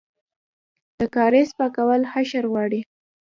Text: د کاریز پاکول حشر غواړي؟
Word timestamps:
د 0.99 1.01
کاریز 1.15 1.49
پاکول 1.57 2.01
حشر 2.11 2.43
غواړي؟ 2.51 2.81